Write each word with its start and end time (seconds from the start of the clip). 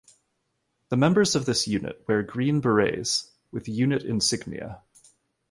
The 0.89 0.97
members 0.97 1.35
of 1.35 1.45
this 1.45 1.67
unit 1.67 2.03
wear 2.07 2.23
green 2.23 2.59
berets 2.59 3.29
with 3.51 3.67
unit 3.67 4.01
insignia. 4.03 4.81